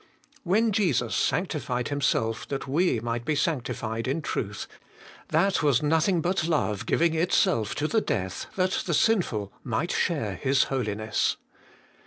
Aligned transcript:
When 0.41 0.71
Jesus 0.71 1.13
sanctified 1.13 1.89
Himself 1.89 2.47
that 2.47 2.67
we 2.67 2.99
might 2.99 3.23
be 3.23 3.35
sanctified 3.35 4.07
in 4.07 4.23
truth, 4.23 4.65
that 5.27 5.61
was 5.61 5.83
nothing 5.83 6.21
but 6.21 6.47
love 6.47 6.87
giving 6.87 7.13
itself 7.13 7.75
to 7.75 7.87
the 7.87 8.01
death 8.01 8.47
that 8.55 8.71
the 8.87 8.95
sinful 8.95 9.53
might 9.63 9.91
share 9.91 10.33
His 10.37 10.63
holi 10.69 10.95
ness. 10.95 11.37